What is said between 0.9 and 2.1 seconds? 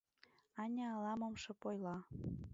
ала-мом шып ойла.